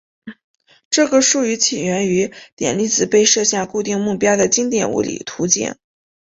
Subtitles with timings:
[0.89, 5.75] 这个术语起源于点粒子被射向固体目标的经典物理图景。